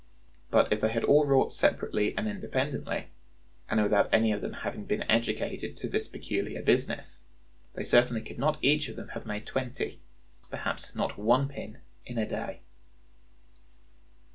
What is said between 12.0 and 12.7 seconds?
in a day."